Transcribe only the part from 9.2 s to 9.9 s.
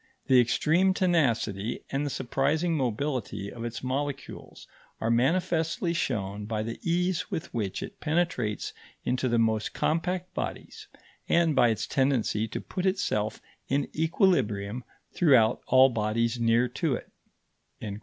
the most